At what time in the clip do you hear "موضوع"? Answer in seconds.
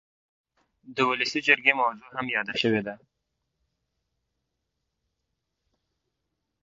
1.79-2.07